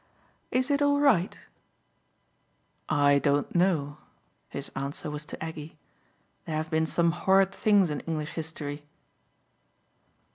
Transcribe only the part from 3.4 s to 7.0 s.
know" his answer was to Aggie. "There have been